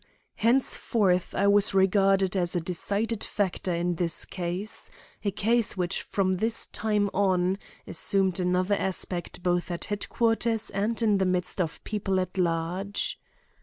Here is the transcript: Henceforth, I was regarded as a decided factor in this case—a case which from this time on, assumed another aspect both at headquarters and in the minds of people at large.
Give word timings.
Henceforth, 0.37 1.35
I 1.35 1.45
was 1.45 1.75
regarded 1.75 2.35
as 2.35 2.55
a 2.55 2.59
decided 2.59 3.23
factor 3.23 3.75
in 3.75 3.97
this 3.97 4.25
case—a 4.25 5.29
case 5.29 5.77
which 5.77 6.01
from 6.01 6.37
this 6.37 6.65
time 6.65 7.07
on, 7.13 7.59
assumed 7.85 8.39
another 8.39 8.73
aspect 8.73 9.43
both 9.43 9.69
at 9.69 9.85
headquarters 9.93 10.71
and 10.71 10.99
in 11.03 11.19
the 11.19 11.25
minds 11.25 11.59
of 11.59 11.83
people 11.83 12.19
at 12.19 12.35
large. 12.39 13.19